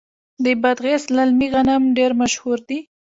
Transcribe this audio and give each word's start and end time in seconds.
د 0.43 0.45
بادغیس 0.61 1.03
للمي 1.15 1.47
غنم 1.53 1.83
ډیر 1.97 2.11
مشهور 2.21 2.57
دي. 2.69 2.79